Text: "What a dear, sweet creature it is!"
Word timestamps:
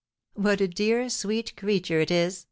"What 0.33 0.61
a 0.61 0.67
dear, 0.67 1.09
sweet 1.11 1.55
creature 1.55 1.99
it 1.99 2.09
is!" 2.09 2.39